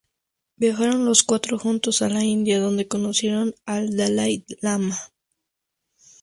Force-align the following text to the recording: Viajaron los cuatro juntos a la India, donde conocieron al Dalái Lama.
Viajaron 0.57 1.05
los 1.05 1.21
cuatro 1.21 1.59
juntos 1.59 2.01
a 2.01 2.09
la 2.09 2.23
India, 2.23 2.59
donde 2.59 2.87
conocieron 2.87 3.53
al 3.67 3.95
Dalái 3.95 4.43
Lama. 4.59 4.97